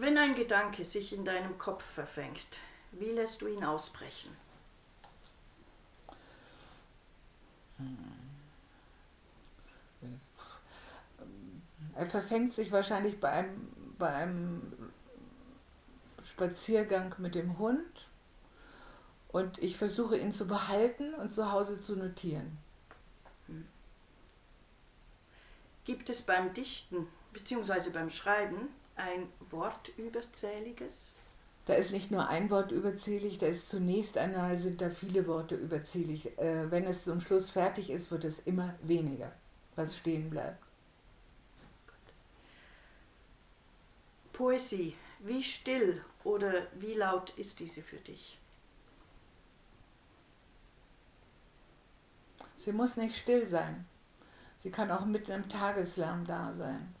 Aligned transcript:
Wenn 0.00 0.16
ein 0.16 0.34
Gedanke 0.34 0.82
sich 0.82 1.12
in 1.12 1.26
deinem 1.26 1.58
Kopf 1.58 1.84
verfängt, 1.84 2.60
wie 2.92 3.10
lässt 3.10 3.42
du 3.42 3.48
ihn 3.48 3.62
ausbrechen? 3.62 4.34
Er 11.94 12.06
verfängt 12.06 12.50
sich 12.54 12.72
wahrscheinlich 12.72 13.20
bei 13.20 13.28
einem, 13.28 13.68
bei 13.98 14.08
einem 14.08 14.90
Spaziergang 16.24 17.14
mit 17.18 17.34
dem 17.34 17.58
Hund 17.58 18.08
und 19.28 19.58
ich 19.58 19.76
versuche 19.76 20.16
ihn 20.16 20.32
zu 20.32 20.46
behalten 20.46 21.12
und 21.12 21.30
zu 21.30 21.52
Hause 21.52 21.78
zu 21.78 21.96
notieren. 21.96 22.56
Gibt 25.84 26.08
es 26.08 26.22
beim 26.22 26.54
Dichten 26.54 27.06
bzw. 27.34 27.90
beim 27.90 28.08
Schreiben 28.08 28.79
ein 29.00 29.28
Wort 29.50 29.90
überzähliges? 29.96 31.12
Da 31.66 31.74
ist 31.74 31.92
nicht 31.92 32.10
nur 32.10 32.28
ein 32.28 32.50
Wort 32.50 32.72
überzählig, 32.72 33.38
da 33.38 33.46
ist 33.46 33.68
zunächst 33.68 34.18
einmal 34.18 34.56
sind 34.56 34.80
da 34.80 34.90
viele 34.90 35.26
Worte 35.26 35.54
überzählig. 35.54 36.38
Äh, 36.38 36.70
wenn 36.70 36.84
es 36.84 37.04
zum 37.04 37.20
Schluss 37.20 37.50
fertig 37.50 37.90
ist, 37.90 38.10
wird 38.10 38.24
es 38.24 38.40
immer 38.40 38.74
weniger, 38.82 39.32
was 39.76 39.96
stehen 39.96 40.30
bleibt. 40.30 40.62
Poesie, 44.32 44.96
wie 45.20 45.42
still 45.42 46.02
oder 46.24 46.52
wie 46.78 46.94
laut 46.94 47.30
ist 47.36 47.60
diese 47.60 47.82
für 47.82 47.98
dich? 47.98 48.38
Sie 52.56 52.72
muss 52.72 52.96
nicht 52.96 53.16
still 53.16 53.46
sein. 53.46 53.86
Sie 54.56 54.70
kann 54.70 54.90
auch 54.90 55.06
mitten 55.06 55.30
im 55.30 55.48
Tageslärm 55.48 56.26
da 56.26 56.52
sein. 56.52 56.94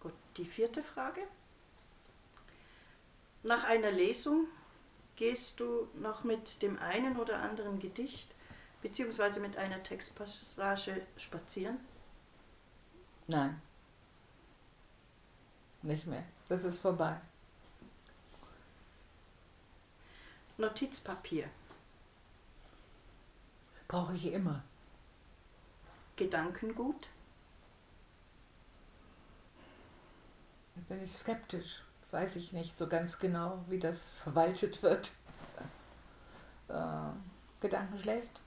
Gut, 0.00 0.14
die 0.36 0.44
vierte 0.44 0.82
Frage. 0.82 1.22
Nach 3.42 3.64
einer 3.64 3.90
Lesung 3.90 4.46
gehst 5.16 5.60
du 5.60 5.88
noch 5.94 6.24
mit 6.24 6.62
dem 6.62 6.78
einen 6.78 7.16
oder 7.16 7.40
anderen 7.40 7.78
Gedicht 7.78 8.34
bzw. 8.82 9.40
mit 9.40 9.56
einer 9.56 9.82
Textpassage 9.82 11.06
spazieren? 11.16 11.78
Nein. 13.26 13.60
Nicht 15.82 16.06
mehr. 16.06 16.24
Das 16.48 16.64
ist 16.64 16.78
vorbei. 16.78 17.20
Notizpapier. 20.58 21.48
Brauche 23.88 24.14
ich 24.14 24.32
immer. 24.32 24.62
Gedankengut. 26.16 27.08
Bin 30.88 31.02
ich 31.02 31.12
skeptisch. 31.12 31.84
Weiß 32.10 32.36
ich 32.36 32.52
nicht 32.52 32.76
so 32.76 32.88
ganz 32.88 33.18
genau, 33.18 33.64
wie 33.68 33.78
das 33.78 34.10
verwaltet 34.22 34.82
wird. 34.82 35.12
Äh, 36.68 37.12
Gedanken 37.60 37.98
schlecht. 37.98 38.40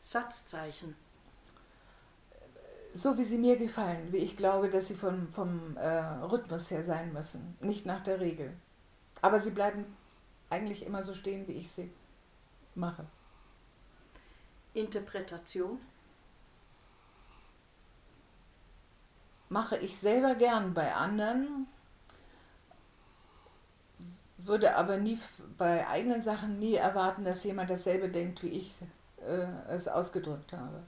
Satzzeichen. 0.00 0.96
So 2.92 3.16
wie 3.16 3.24
sie 3.24 3.38
mir 3.38 3.56
gefallen, 3.56 4.12
wie 4.12 4.18
ich 4.18 4.36
glaube, 4.36 4.68
dass 4.68 4.88
sie 4.88 4.96
vom, 4.96 5.30
vom 5.32 5.76
äh, 5.76 5.98
Rhythmus 6.24 6.70
her 6.70 6.82
sein 6.82 7.12
müssen, 7.12 7.56
nicht 7.60 7.86
nach 7.86 8.00
der 8.00 8.18
Regel. 8.18 8.52
Aber 9.22 9.38
sie 9.38 9.50
bleiben 9.50 9.84
eigentlich 10.48 10.84
immer 10.84 11.02
so 11.02 11.14
stehen, 11.14 11.46
wie 11.46 11.52
ich 11.52 11.70
sie 11.70 11.92
mache. 12.74 13.06
Interpretation. 14.74 15.80
Mache 19.50 19.76
ich 19.78 19.98
selber 19.98 20.36
gern 20.36 20.74
bei 20.74 20.94
anderen, 20.94 21.66
würde 24.38 24.76
aber 24.76 24.96
nie 24.96 25.18
bei 25.58 25.86
eigenen 25.88 26.22
Sachen 26.22 26.60
nie 26.60 26.76
erwarten, 26.76 27.24
dass 27.24 27.44
jemand 27.44 27.68
dasselbe 27.68 28.08
denkt, 28.08 28.42
wie 28.42 28.50
ich 28.50 28.76
äh, 29.20 29.46
es 29.68 29.88
ausgedrückt 29.88 30.52
habe. 30.52 30.82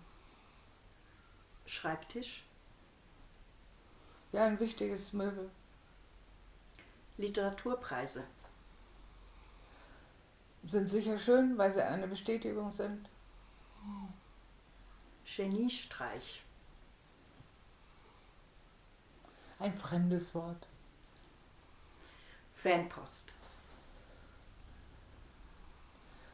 Schreibtisch. 1.67 2.47
Ja, 4.31 4.45
ein 4.45 4.61
wichtiges 4.61 5.13
Möbel. 5.13 5.51
Literaturpreise. 7.19 8.25
Sind 10.65 10.89
sicher 10.89 11.19
schön, 11.19 11.59
weil 11.59 11.73
sie 11.73 11.85
eine 11.85 12.07
Bestätigung 12.07 12.71
sind. 12.71 13.09
Geniestreich. 15.25 16.45
Ein 19.63 19.73
fremdes 19.73 20.35
Wort. 20.35 20.67
Fanpost. 22.53 23.29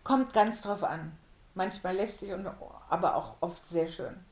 Kommt 0.02 0.32
ganz 0.32 0.62
drauf 0.62 0.82
an. 0.82 1.14
Manchmal 1.52 1.94
lästig 1.96 2.32
und 2.32 2.46
aber 2.46 3.16
auch 3.16 3.36
oft 3.42 3.66
sehr 3.66 3.86
schön. 3.86 4.24